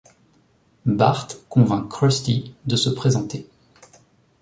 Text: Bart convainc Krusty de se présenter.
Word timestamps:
Bart 0.87 1.45
convainc 1.47 1.87
Krusty 1.89 2.55
de 2.65 2.75
se 2.75 2.89
présenter. 2.89 3.47